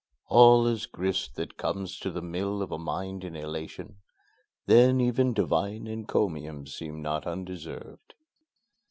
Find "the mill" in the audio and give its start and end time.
2.09-2.63